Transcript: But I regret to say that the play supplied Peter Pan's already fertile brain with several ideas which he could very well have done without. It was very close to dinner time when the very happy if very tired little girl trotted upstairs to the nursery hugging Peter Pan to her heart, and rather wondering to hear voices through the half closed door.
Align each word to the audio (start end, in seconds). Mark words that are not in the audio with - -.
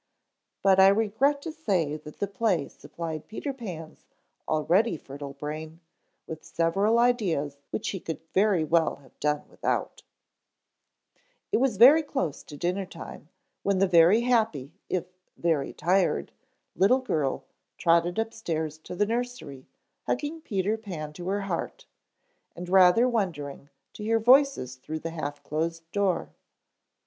But 0.63 0.79
I 0.79 0.87
regret 0.87 1.43
to 1.43 1.51
say 1.51 1.95
that 1.95 2.17
the 2.17 2.25
play 2.25 2.67
supplied 2.69 3.27
Peter 3.27 3.53
Pan's 3.53 4.07
already 4.47 4.97
fertile 4.97 5.33
brain 5.33 5.79
with 6.25 6.43
several 6.43 6.97
ideas 6.97 7.59
which 7.69 7.89
he 7.89 7.99
could 7.99 8.19
very 8.33 8.63
well 8.63 8.95
have 8.95 9.19
done 9.19 9.43
without. 9.47 10.01
It 11.51 11.57
was 11.57 11.77
very 11.77 12.01
close 12.01 12.41
to 12.45 12.57
dinner 12.57 12.87
time 12.87 13.29
when 13.61 13.77
the 13.77 13.85
very 13.85 14.21
happy 14.21 14.73
if 14.89 15.05
very 15.37 15.71
tired 15.71 16.31
little 16.75 17.01
girl 17.01 17.43
trotted 17.77 18.17
upstairs 18.17 18.79
to 18.79 18.95
the 18.95 19.05
nursery 19.05 19.67
hugging 20.07 20.41
Peter 20.41 20.77
Pan 20.79 21.13
to 21.13 21.27
her 21.27 21.41
heart, 21.41 21.85
and 22.55 22.67
rather 22.69 23.07
wondering 23.07 23.69
to 23.93 24.03
hear 24.03 24.19
voices 24.19 24.77
through 24.77 25.01
the 25.01 25.11
half 25.11 25.43
closed 25.43 25.83
door. 25.91 26.33